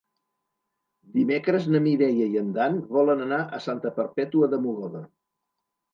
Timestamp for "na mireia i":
1.75-2.41